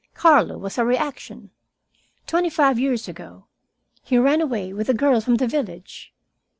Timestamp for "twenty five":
2.25-2.79